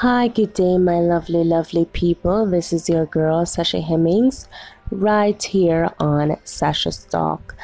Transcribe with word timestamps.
Hi, 0.00 0.28
good 0.28 0.54
day, 0.54 0.78
my 0.78 0.98
lovely, 0.98 1.44
lovely 1.44 1.84
people. 1.84 2.46
This 2.46 2.72
is 2.72 2.88
your 2.88 3.04
girl, 3.04 3.44
Sasha 3.44 3.82
Hemmings, 3.82 4.48
right 4.90 5.42
here 5.42 5.90
on 6.00 6.38
Sasha's 6.42 7.04
Talk. 7.04 7.54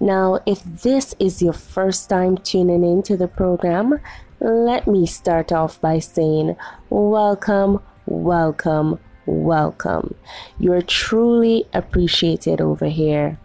Now, 0.00 0.40
if 0.44 0.64
this 0.64 1.14
is 1.20 1.40
your 1.40 1.52
first 1.52 2.10
time 2.10 2.38
tuning 2.38 2.82
into 2.82 3.16
the 3.16 3.28
program, 3.28 4.00
let 4.40 4.88
me 4.88 5.06
start 5.06 5.52
off 5.52 5.80
by 5.80 6.00
saying 6.00 6.56
welcome, 6.90 7.78
welcome, 8.06 8.98
welcome. 9.26 10.16
You're 10.58 10.82
truly 10.82 11.64
appreciated 11.72 12.60
over 12.60 12.86
here. 12.86 13.38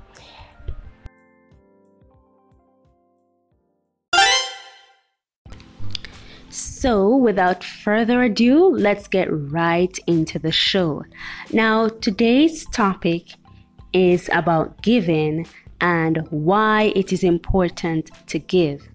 So, 6.79 7.13
without 7.13 7.61
further 7.61 8.23
ado, 8.23 8.69
let's 8.73 9.09
get 9.09 9.27
right 9.51 9.99
into 10.07 10.39
the 10.39 10.53
show. 10.53 11.03
Now, 11.51 11.89
today's 11.89 12.65
topic 12.67 13.23
is 13.91 14.29
about 14.31 14.81
giving 14.81 15.45
and 15.81 16.25
why 16.29 16.93
it 16.95 17.11
is 17.11 17.21
important 17.25 18.11
to 18.27 18.39
give. 18.39 18.87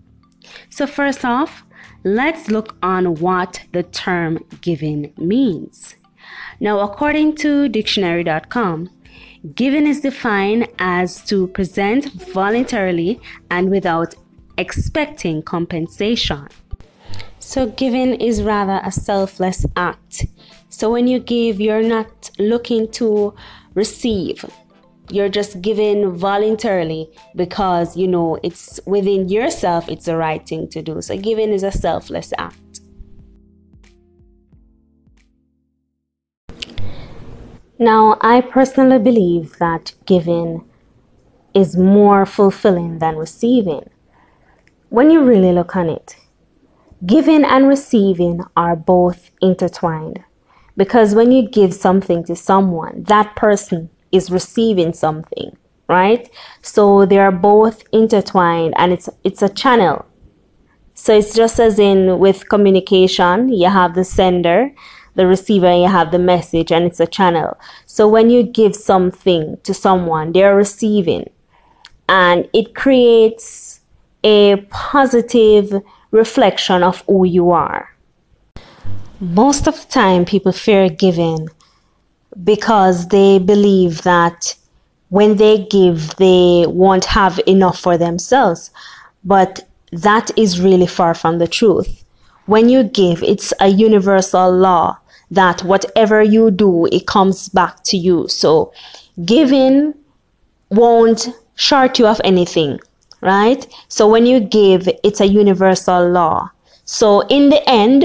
So, 0.70 0.87
first 0.87 1.27
off, 1.27 1.62
let's 2.05 2.48
look 2.48 2.74
on 2.83 3.16
what 3.16 3.60
the 3.73 3.83
term 3.83 4.38
giving 4.62 5.12
means. 5.19 5.95
Now, 6.60 6.80
according 6.80 7.37
to 7.45 7.69
dictionary.com, 7.69 8.88
giving 9.55 9.87
is 9.87 10.01
defined 10.01 10.69
as 10.79 11.23
to 11.27 11.49
present 11.49 12.07
voluntarily 12.32 13.21
and 13.51 13.71
without 13.71 14.15
expecting 14.57 15.43
compensation. 15.43 16.49
So, 17.38 17.66
giving 17.66 18.15
is 18.15 18.43
rather 18.43 18.80
a 18.85 18.90
selfless 18.90 19.66
act. 19.77 20.27
So, 20.68 20.90
when 20.90 21.07
you 21.07 21.21
give, 21.21 21.60
you're 21.60 21.82
not 21.82 22.30
looking 22.38 22.90
to 22.93 23.35
receive. 23.74 24.45
You're 25.10 25.29
just 25.29 25.60
giving 25.60 26.12
voluntarily 26.12 27.10
because 27.37 27.96
you 27.96 28.09
know 28.09 28.38
it's 28.43 28.80
within 28.87 29.29
yourself, 29.29 29.88
it's 29.88 30.07
the 30.07 30.16
right 30.16 30.46
thing 30.46 30.68
to 30.71 30.82
do. 30.82 31.02
So, 31.02 31.16
giving 31.18 31.51
is 31.51 31.62
a 31.62 31.73
selfless 31.73 32.32
act. 32.38 32.80
Now, 37.79 38.18
I 38.21 38.40
personally 38.40 38.99
believe 38.99 39.59
that 39.59 39.95
giving 40.07 40.65
is 41.55 41.77
more 41.77 42.24
fulfilling 42.24 42.99
than 43.01 43.16
receiving. 43.16 43.90
When 44.90 45.10
you 45.10 45.24
really 45.24 45.52
look 45.52 45.74
on 45.74 45.88
it, 45.88 46.16
Giving 47.07 47.45
and 47.45 47.69
receiving 47.69 48.43
are 48.57 48.77
both 48.77 49.30
intertwined 49.43 50.23
because 50.77 51.15
when 51.15 51.33
you 51.33 51.49
give 51.49 51.74
something 51.74 52.24
to 52.24 52.37
someone, 52.37 53.05
that 53.05 53.35
person 53.37 53.91
is 54.13 54.30
receiving 54.30 54.93
something, 54.93 55.57
right? 55.88 56.30
So 56.63 57.05
they 57.05 57.19
are 57.19 57.33
both 57.33 57.83
intertwined 57.93 58.74
and 58.77 58.93
it's 58.93 59.09
it's 59.24 59.43
a 59.43 59.49
channel. 59.49 60.07
So 60.95 61.16
it's 61.16 61.35
just 61.35 61.59
as 61.59 61.79
in 61.79 62.21
with 62.21 62.49
communication, 62.49 63.49
you 63.49 63.68
have 63.68 63.95
the 63.95 64.05
sender, 64.05 64.72
the 65.16 65.27
receiver, 65.27 65.66
and 65.66 65.83
you 65.83 65.89
have 65.89 66.12
the 66.12 66.21
message, 66.21 66.71
and 66.71 66.84
it's 66.84 67.00
a 67.00 67.06
channel. 67.06 67.59
So 67.87 68.09
when 68.09 68.31
you 68.31 68.44
give 68.44 68.77
something 68.77 69.59
to 69.65 69.75
someone, 69.75 70.31
they're 70.31 70.55
receiving, 70.55 71.28
and 72.09 72.49
it 72.53 72.77
creates 72.77 73.81
a 74.22 74.56
positive 74.71 75.83
reflection 76.15 76.83
of 76.83 77.03
who 77.07 77.27
you 77.27 77.51
are. 77.51 77.91
Most 79.21 79.67
of 79.67 79.75
the 79.75 79.89
time, 79.89 80.25
people 80.25 80.53
fear 80.53 80.89
giving 80.89 81.49
because 82.43 83.09
they 83.09 83.39
believe 83.39 84.03
that 84.03 84.55
when 85.09 85.37
they 85.37 85.67
give, 85.71 86.17
they 86.17 86.67
won't 86.69 87.05
have 87.05 87.41
enough 87.47 87.79
for 87.79 87.99
themselves. 87.99 88.71
But 89.25 89.69
that 89.93 90.31
is 90.37 90.61
really 90.61 90.87
far 90.87 91.15
from 91.15 91.39
the 91.39 91.49
truth. 91.49 92.05
When 92.47 92.69
you 92.69 92.85
give, 92.85 93.23
it's 93.23 93.53
a 93.61 93.69
universal 93.69 94.51
law 94.53 94.99
that 95.31 95.63
whatever 95.65 96.23
you 96.23 96.51
do, 96.51 96.87
it 96.87 97.07
comes 97.07 97.49
back 97.49 97.83
to 97.85 97.97
you. 97.97 98.29
So 98.29 98.73
giving 99.25 99.95
won't 100.71 101.29
short 101.57 101.99
you 101.99 102.07
of 102.07 102.21
anything 102.25 102.81
right? 103.25 103.67
So 103.89 104.07
when 104.07 104.27
you 104.27 104.39
give, 104.39 104.87
it's 105.03 105.21
a 105.21 105.27
universal 105.27 106.09
law. 106.11 106.51
So 106.85 107.23
in 107.29 107.49
the 107.49 107.69
end, 107.69 108.05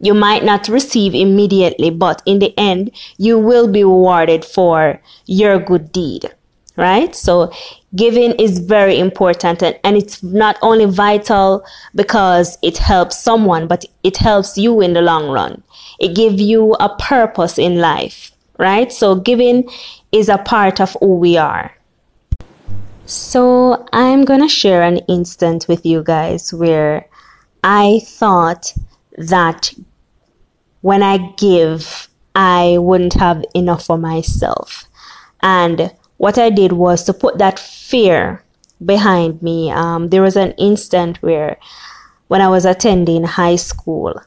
you 0.00 0.14
might 0.14 0.44
not 0.44 0.68
receive 0.68 1.14
immediately, 1.14 1.90
but 1.90 2.20
in 2.26 2.40
the 2.40 2.52
end, 2.58 2.90
you 3.16 3.38
will 3.38 3.68
be 3.68 3.84
rewarded 3.84 4.44
for 4.44 5.00
your 5.26 5.58
good 5.60 5.92
deed, 5.92 6.30
right? 6.76 7.14
So 7.14 7.52
giving 7.94 8.32
is 8.32 8.58
very 8.58 8.98
important 8.98 9.62
and, 9.62 9.78
and 9.84 9.96
it's 9.96 10.22
not 10.22 10.58
only 10.60 10.86
vital 10.86 11.64
because 11.94 12.58
it 12.62 12.78
helps 12.78 13.16
someone, 13.16 13.68
but 13.68 13.84
it 14.02 14.16
helps 14.16 14.58
you 14.58 14.80
in 14.80 14.92
the 14.92 15.02
long 15.02 15.30
run. 15.30 15.62
It 16.00 16.14
gives 16.16 16.40
you 16.40 16.74
a 16.80 16.94
purpose 16.96 17.58
in 17.58 17.78
life, 17.78 18.32
right? 18.58 18.92
So 18.92 19.14
giving 19.14 19.68
is 20.10 20.28
a 20.28 20.38
part 20.38 20.80
of 20.80 20.96
who 21.00 21.16
we 21.16 21.36
are. 21.36 21.77
So, 23.10 23.86
I'm 23.90 24.26
gonna 24.26 24.50
share 24.50 24.82
an 24.82 24.98
instant 25.08 25.66
with 25.66 25.86
you 25.86 26.02
guys 26.02 26.52
where 26.52 27.08
I 27.64 28.02
thought 28.04 28.74
that 29.16 29.72
when 30.82 31.02
I 31.02 31.16
give, 31.38 32.10
I 32.34 32.76
wouldn't 32.76 33.14
have 33.14 33.46
enough 33.54 33.86
for 33.86 33.96
myself. 33.96 34.84
And 35.40 35.90
what 36.18 36.36
I 36.36 36.50
did 36.50 36.72
was 36.72 37.02
to 37.04 37.14
put 37.14 37.38
that 37.38 37.58
fear 37.58 38.44
behind 38.84 39.40
me. 39.40 39.70
Um, 39.70 40.10
there 40.10 40.20
was 40.20 40.36
an 40.36 40.52
instant 40.58 41.16
where, 41.22 41.56
when 42.26 42.42
I 42.42 42.48
was 42.48 42.66
attending 42.66 43.24
high 43.24 43.56
school, 43.56 44.20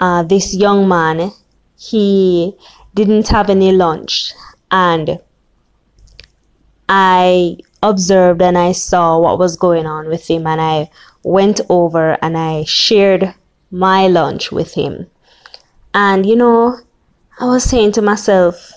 uh, 0.00 0.24
this 0.24 0.56
young 0.56 0.88
man, 0.88 1.30
he 1.78 2.56
didn't 2.96 3.28
have 3.28 3.48
any 3.48 3.70
lunch, 3.70 4.32
and 4.72 5.20
I 6.88 7.58
observed 7.82 8.42
and 8.42 8.58
I 8.58 8.72
saw 8.72 9.18
what 9.18 9.38
was 9.38 9.56
going 9.56 9.86
on 9.86 10.08
with 10.08 10.28
him, 10.28 10.46
and 10.46 10.60
I 10.60 10.90
went 11.22 11.60
over 11.68 12.18
and 12.22 12.36
I 12.36 12.64
shared 12.64 13.34
my 13.70 14.06
lunch 14.06 14.50
with 14.50 14.74
him. 14.74 15.06
And 15.94 16.26
you 16.26 16.36
know, 16.36 16.78
I 17.40 17.46
was 17.46 17.64
saying 17.64 17.92
to 17.92 18.02
myself, 18.02 18.72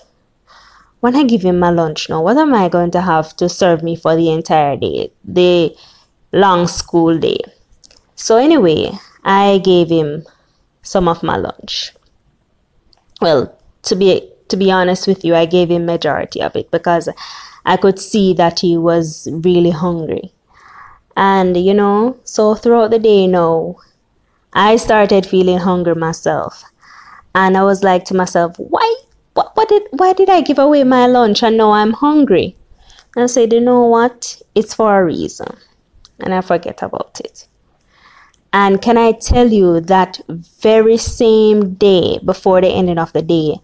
when 1.00 1.16
I 1.16 1.24
give 1.24 1.42
him 1.42 1.58
my 1.58 1.70
lunch 1.70 2.08
now, 2.08 2.22
what 2.22 2.36
am 2.36 2.54
I 2.54 2.68
going 2.68 2.92
to 2.92 3.00
have 3.00 3.34
to 3.36 3.48
serve 3.48 3.82
me 3.82 3.96
for 3.96 4.14
the 4.14 4.30
entire 4.30 4.76
day, 4.76 5.12
the 5.24 5.76
long 6.32 6.68
school 6.68 7.18
day? 7.18 7.38
So, 8.14 8.36
anyway, 8.36 8.92
I 9.24 9.60
gave 9.64 9.88
him 9.88 10.24
some 10.82 11.08
of 11.08 11.24
my 11.24 11.36
lunch. 11.36 11.92
Well, 13.20 13.56
to 13.82 13.96
be 13.96 14.28
to 14.48 14.56
be 14.56 14.70
honest 14.70 15.08
with 15.08 15.24
you, 15.24 15.34
I 15.34 15.46
gave 15.46 15.70
him 15.70 15.86
majority 15.86 16.42
of 16.42 16.54
it 16.54 16.70
because 16.70 17.08
I 17.64 17.76
could 17.76 17.98
see 17.98 18.34
that 18.34 18.60
he 18.60 18.76
was 18.76 19.28
really 19.30 19.70
hungry. 19.70 20.32
And 21.16 21.56
you 21.56 21.74
know, 21.74 22.18
so 22.24 22.54
throughout 22.54 22.90
the 22.90 22.98
day 22.98 23.26
now, 23.26 23.76
I 24.52 24.76
started 24.76 25.26
feeling 25.26 25.58
hungry 25.58 25.94
myself. 25.94 26.64
And 27.34 27.56
I 27.56 27.62
was 27.62 27.82
like 27.82 28.04
to 28.06 28.14
myself, 28.14 28.56
why 28.58 28.96
what, 29.34 29.56
what 29.56 29.68
did 29.68 29.82
why 29.90 30.12
did 30.12 30.28
I 30.28 30.40
give 30.42 30.58
away 30.58 30.84
my 30.84 31.06
lunch 31.06 31.42
and 31.42 31.56
now 31.56 31.72
I'm 31.72 31.92
hungry? 31.92 32.56
And 33.16 33.24
I 33.24 33.26
said, 33.26 33.52
you 33.52 33.60
know 33.60 33.84
what? 33.84 34.40
It's 34.54 34.74
for 34.74 35.00
a 35.00 35.04
reason. 35.04 35.56
And 36.20 36.34
I 36.34 36.40
forget 36.40 36.82
about 36.82 37.20
it. 37.20 37.46
And 38.52 38.82
can 38.82 38.98
I 38.98 39.12
tell 39.12 39.48
you 39.48 39.80
that 39.80 40.20
very 40.28 40.98
same 40.98 41.74
day 41.74 42.18
before 42.24 42.60
the 42.60 42.68
ending 42.68 42.98
of 42.98 43.12
the 43.14 43.22
day, 43.22 43.56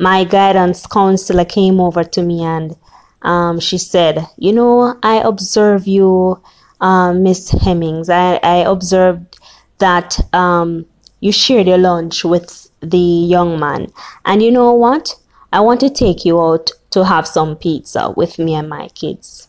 my 0.00 0.24
guidance 0.24 0.86
counselor 0.86 1.44
came 1.44 1.80
over 1.80 2.02
to 2.02 2.22
me 2.22 2.42
and 2.42 2.76
um, 3.24 3.58
she 3.58 3.78
said, 3.78 4.26
You 4.36 4.52
know, 4.52 4.98
I 5.02 5.16
observe 5.16 5.86
you, 5.86 6.40
uh, 6.80 7.12
Miss 7.12 7.50
Hemmings. 7.50 8.08
I, 8.08 8.36
I 8.42 8.56
observed 8.56 9.38
that 9.78 10.20
um, 10.34 10.86
you 11.20 11.32
shared 11.32 11.66
your 11.66 11.78
lunch 11.78 12.24
with 12.24 12.70
the 12.80 12.98
young 12.98 13.58
man. 13.58 13.90
And 14.24 14.42
you 14.42 14.50
know 14.50 14.72
what? 14.74 15.16
I 15.52 15.60
want 15.60 15.80
to 15.80 15.90
take 15.90 16.24
you 16.24 16.40
out 16.40 16.70
to 16.90 17.04
have 17.04 17.26
some 17.26 17.56
pizza 17.56 18.12
with 18.16 18.38
me 18.38 18.54
and 18.54 18.68
my 18.68 18.88
kids. 18.88 19.48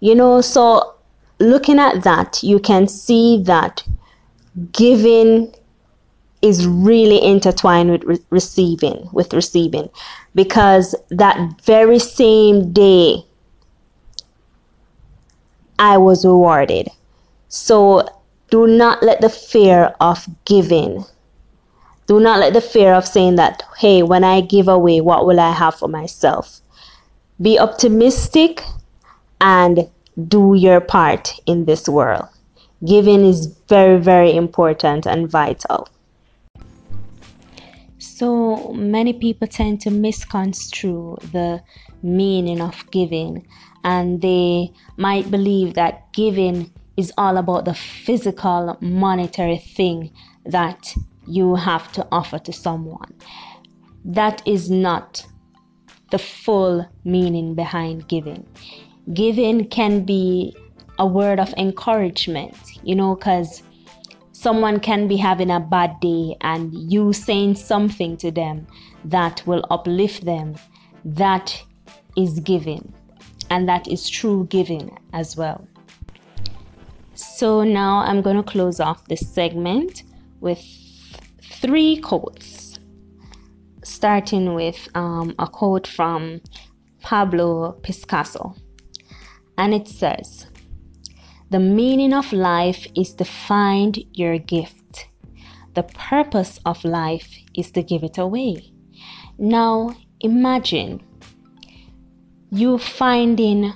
You 0.00 0.14
know, 0.14 0.40
so 0.40 0.94
looking 1.38 1.78
at 1.78 2.02
that, 2.04 2.42
you 2.42 2.58
can 2.58 2.88
see 2.88 3.42
that 3.44 3.82
giving 4.72 5.52
is 6.42 6.66
really 6.66 7.22
intertwined 7.22 7.90
with 7.90 8.04
re- 8.04 8.24
receiving, 8.30 9.08
with 9.12 9.32
receiving 9.32 9.90
because 10.34 10.94
that 11.10 11.60
very 11.62 11.98
same 11.98 12.72
day 12.72 13.24
I 15.78 15.98
was 15.98 16.24
rewarded. 16.24 16.88
So 17.48 18.08
do 18.50 18.66
not 18.66 19.02
let 19.02 19.20
the 19.20 19.28
fear 19.28 19.94
of 20.00 20.26
giving 20.44 21.04
Do 22.08 22.18
not 22.18 22.40
let 22.40 22.54
the 22.54 22.62
fear 22.62 22.94
of 22.94 23.06
saying 23.06 23.36
that, 23.36 23.62
hey, 23.78 24.02
when 24.02 24.24
I 24.24 24.40
give 24.40 24.66
away, 24.66 25.02
what 25.02 25.26
will 25.26 25.38
I 25.38 25.52
have 25.52 25.74
for 25.74 25.88
myself? 25.88 26.62
Be 27.40 27.58
optimistic 27.58 28.62
and 29.42 29.90
do 30.26 30.54
your 30.54 30.80
part 30.80 31.38
in 31.44 31.66
this 31.66 31.86
world. 31.86 32.24
Giving 32.82 33.26
is 33.26 33.46
very, 33.68 34.00
very 34.00 34.34
important 34.34 35.04
and 35.06 35.30
vital. 35.30 35.86
So 38.18 38.72
many 38.72 39.12
people 39.12 39.46
tend 39.46 39.80
to 39.82 39.92
misconstrue 39.92 41.18
the 41.30 41.62
meaning 42.02 42.60
of 42.60 42.84
giving, 42.90 43.46
and 43.84 44.20
they 44.20 44.72
might 44.96 45.30
believe 45.30 45.74
that 45.74 46.12
giving 46.12 46.72
is 46.96 47.12
all 47.16 47.36
about 47.36 47.64
the 47.64 47.74
physical, 47.74 48.76
monetary 48.80 49.58
thing 49.58 50.10
that 50.44 50.92
you 51.28 51.54
have 51.54 51.92
to 51.92 52.08
offer 52.10 52.40
to 52.40 52.52
someone. 52.52 53.14
That 54.04 54.42
is 54.44 54.68
not 54.68 55.24
the 56.10 56.18
full 56.18 56.88
meaning 57.04 57.54
behind 57.54 58.08
giving. 58.08 58.44
Giving 59.14 59.68
can 59.68 60.02
be 60.04 60.56
a 60.98 61.06
word 61.06 61.38
of 61.38 61.54
encouragement, 61.56 62.56
you 62.82 62.96
know, 62.96 63.14
because 63.14 63.62
someone 64.38 64.78
can 64.78 65.08
be 65.08 65.16
having 65.16 65.50
a 65.50 65.58
bad 65.58 65.98
day 65.98 66.36
and 66.42 66.72
you 66.72 67.12
saying 67.12 67.56
something 67.56 68.16
to 68.16 68.30
them 68.30 68.64
that 69.04 69.44
will 69.46 69.64
uplift 69.68 70.24
them. 70.24 70.54
That 71.04 71.60
is 72.16 72.38
giving, 72.40 72.92
and 73.50 73.68
that 73.68 73.88
is 73.88 74.08
true 74.08 74.46
giving 74.48 74.96
as 75.12 75.36
well. 75.36 75.66
So 77.14 77.64
now 77.64 77.98
I'm 77.98 78.22
going 78.22 78.36
to 78.36 78.42
close 78.44 78.78
off 78.78 79.04
this 79.08 79.28
segment 79.28 80.04
with 80.40 80.62
three 81.42 81.96
quotes, 81.96 82.78
starting 83.82 84.54
with 84.54 84.88
um, 84.94 85.34
a 85.40 85.48
quote 85.48 85.86
from 85.88 86.40
Pablo 87.02 87.72
Picasso. 87.82 88.54
And 89.56 89.74
it 89.74 89.88
says, 89.88 90.46
The 91.50 91.58
meaning 91.58 92.12
of 92.12 92.32
life 92.32 92.86
is 92.94 93.14
to 93.14 93.24
find 93.24 93.98
your 94.12 94.38
gift. 94.38 95.08
The 95.74 95.82
purpose 95.82 96.60
of 96.66 96.84
life 96.84 97.28
is 97.54 97.70
to 97.72 97.82
give 97.82 98.02
it 98.02 98.18
away. 98.18 98.72
Now 99.38 99.94
imagine 100.20 101.00
you 102.50 102.78
finding 102.78 103.72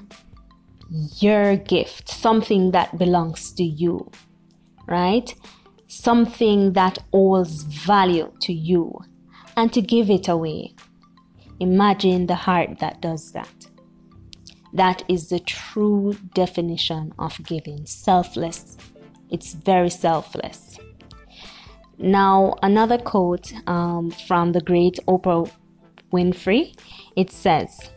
your 1.20 1.56
gift, 1.56 2.08
something 2.08 2.72
that 2.72 2.98
belongs 2.98 3.52
to 3.52 3.64
you, 3.64 4.10
right? 4.86 5.34
Something 5.86 6.74
that 6.74 6.98
holds 7.12 7.62
value 7.62 8.32
to 8.40 8.52
you, 8.52 8.98
and 9.56 9.72
to 9.72 9.80
give 9.80 10.10
it 10.10 10.28
away. 10.28 10.74
Imagine 11.60 12.26
the 12.26 12.34
heart 12.34 12.78
that 12.80 13.00
does 13.00 13.32
that. 13.32 13.61
That 14.72 15.02
is 15.08 15.28
the 15.28 15.40
true 15.40 16.16
definition 16.34 17.12
of 17.19 17.38
giving 17.44 17.84
selfless. 17.86 18.76
It's 19.30 19.54
very 19.54 19.90
selfless. 19.90 20.78
Now, 21.98 22.54
another 22.62 22.98
quote 22.98 23.52
um, 23.69 24.10
from 24.10 24.52
the 24.52 24.60
great 24.60 24.98
Oprah 25.06 25.50
Winfrey 26.12 26.74
it 27.16 27.30
says, 27.30 27.90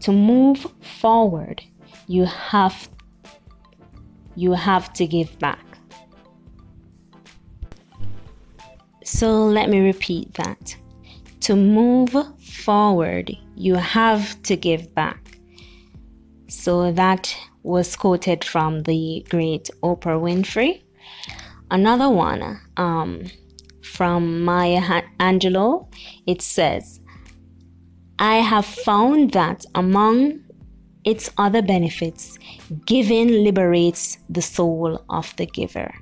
To 0.00 0.12
move 0.12 0.66
forward, 0.80 1.62
you 2.06 2.24
have 2.24 2.88
you 4.34 4.52
have 4.52 4.92
to 4.92 5.06
give 5.06 5.38
back. 5.38 5.64
So 9.02 9.46
let 9.46 9.70
me 9.70 9.80
repeat 9.80 10.34
that. 10.34 10.76
To 11.40 11.56
move 11.56 12.14
forward, 12.38 13.34
you 13.54 13.76
have 13.76 14.42
to 14.42 14.56
give 14.56 14.94
back. 14.94 15.25
So 16.48 16.92
that 16.92 17.34
was 17.62 17.96
quoted 17.96 18.44
from 18.44 18.82
the 18.84 19.26
great 19.28 19.68
Oprah 19.82 20.20
Winfrey. 20.20 20.82
Another 21.70 22.08
one 22.08 22.60
um, 22.76 23.24
from 23.82 24.42
Maya 24.42 25.02
Angelou, 25.18 25.86
it 26.26 26.40
says, 26.42 27.00
I 28.18 28.36
have 28.36 28.64
found 28.64 29.32
that 29.32 29.64
among 29.74 30.44
its 31.04 31.30
other 31.38 31.62
benefits, 31.62 32.38
giving 32.84 33.28
liberates 33.44 34.18
the 34.28 34.42
soul 34.42 35.04
of 35.10 35.34
the 35.36 35.46
giver. 35.46 35.92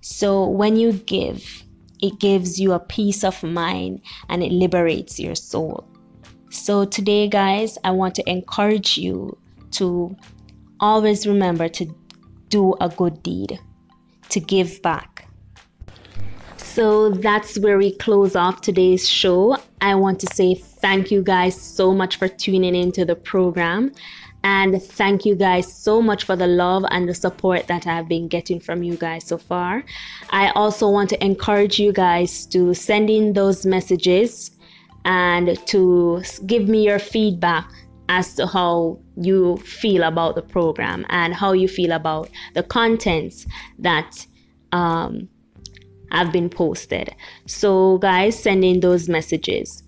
So 0.00 0.46
when 0.46 0.76
you 0.76 0.92
give, 0.92 1.64
it 2.02 2.18
gives 2.18 2.60
you 2.60 2.72
a 2.72 2.80
peace 2.80 3.24
of 3.24 3.42
mind 3.42 4.00
and 4.28 4.42
it 4.42 4.52
liberates 4.52 5.18
your 5.20 5.34
soul. 5.34 5.86
So, 6.54 6.84
today, 6.84 7.26
guys, 7.26 7.76
I 7.82 7.90
want 7.90 8.14
to 8.14 8.30
encourage 8.30 8.96
you 8.96 9.36
to 9.72 10.16
always 10.78 11.26
remember 11.26 11.68
to 11.70 11.92
do 12.48 12.74
a 12.80 12.88
good 12.88 13.24
deed, 13.24 13.58
to 14.28 14.38
give 14.38 14.80
back. 14.80 15.28
So, 16.56 17.10
that's 17.10 17.58
where 17.58 17.76
we 17.76 17.96
close 17.96 18.36
off 18.36 18.60
today's 18.60 19.06
show. 19.06 19.58
I 19.80 19.96
want 19.96 20.20
to 20.20 20.28
say 20.32 20.54
thank 20.54 21.10
you 21.10 21.22
guys 21.24 21.60
so 21.60 21.92
much 21.92 22.16
for 22.16 22.28
tuning 22.28 22.76
into 22.76 23.04
the 23.04 23.16
program. 23.16 23.92
And 24.44 24.80
thank 24.80 25.24
you 25.24 25.34
guys 25.34 25.70
so 25.70 26.00
much 26.00 26.22
for 26.22 26.36
the 26.36 26.46
love 26.46 26.84
and 26.90 27.08
the 27.08 27.14
support 27.14 27.66
that 27.66 27.86
I've 27.88 28.08
been 28.08 28.28
getting 28.28 28.60
from 28.60 28.84
you 28.84 28.96
guys 28.96 29.26
so 29.26 29.38
far. 29.38 29.84
I 30.30 30.50
also 30.50 30.88
want 30.88 31.10
to 31.10 31.24
encourage 31.24 31.80
you 31.80 31.92
guys 31.92 32.46
to 32.46 32.74
send 32.74 33.10
in 33.10 33.32
those 33.32 33.66
messages 33.66 34.52
and 35.04 35.58
to 35.66 36.22
give 36.46 36.68
me 36.68 36.84
your 36.84 36.98
feedback 36.98 37.68
as 38.08 38.34
to 38.34 38.46
how 38.46 38.98
you 39.16 39.56
feel 39.58 40.02
about 40.02 40.34
the 40.34 40.42
program 40.42 41.06
and 41.08 41.34
how 41.34 41.52
you 41.52 41.68
feel 41.68 41.92
about 41.92 42.28
the 42.54 42.62
contents 42.62 43.46
that 43.78 44.26
um, 44.72 45.28
have 46.10 46.32
been 46.32 46.48
posted. 46.48 47.14
So, 47.46 47.98
guys, 47.98 48.38
send 48.38 48.64
in 48.64 48.80
those 48.80 49.08
messages. 49.08 49.82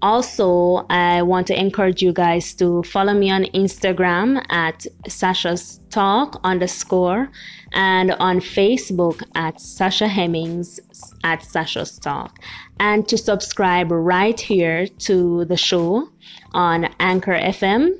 Also, 0.00 0.86
I 0.90 1.22
want 1.22 1.48
to 1.48 1.58
encourage 1.58 2.02
you 2.02 2.12
guys 2.12 2.54
to 2.54 2.84
follow 2.84 3.14
me 3.14 3.30
on 3.30 3.44
Instagram 3.46 4.44
at 4.48 4.86
Sasha's 5.08 5.80
Talk 5.90 6.40
underscore 6.44 7.28
and 7.72 8.12
on 8.12 8.38
Facebook 8.38 9.20
at 9.34 9.60
Sasha 9.60 10.06
Hemmings 10.06 10.78
at 11.24 11.42
Sasha's 11.42 11.98
Talk 11.98 12.38
and 12.80 13.06
to 13.08 13.18
subscribe 13.18 13.90
right 13.90 14.38
here 14.38 14.86
to 14.86 15.44
the 15.46 15.56
show 15.56 16.08
on 16.52 16.94
Anchor 17.00 17.34
FM 17.34 17.90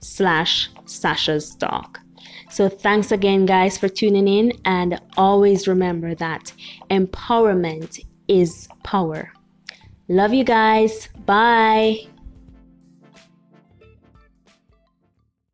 slash 0.00 0.68
Sasha's 0.86 1.54
Talk. 1.56 2.00
So 2.50 2.68
thanks 2.68 3.12
again, 3.12 3.44
guys, 3.44 3.76
for 3.76 3.88
tuning 3.88 4.28
in 4.28 4.52
and 4.64 5.00
always 5.16 5.68
remember 5.68 6.14
that 6.14 6.52
empowerment 6.90 8.00
is 8.28 8.68
power. 8.82 9.32
Love 10.08 10.32
you 10.32 10.44
guys. 10.44 11.08
Bye. 11.26 12.06